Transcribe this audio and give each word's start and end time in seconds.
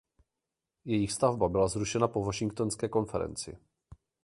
Jejich 0.85 1.13
stavba 1.13 1.49
byla 1.49 1.67
zrušena 1.67 2.07
po 2.07 2.23
Washingtonské 2.25 2.89
konferenci. 2.89 3.57